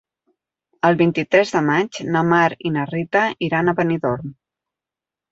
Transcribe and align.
El 0.87 0.95
vint-i-tres 1.01 1.51
de 1.55 1.59
maig 1.67 1.99
na 2.15 2.23
Mar 2.29 2.45
i 2.69 2.71
na 2.77 2.85
Rita 2.91 3.21
iran 3.49 3.69
a 3.69 3.75
Benidorm. 3.81 4.33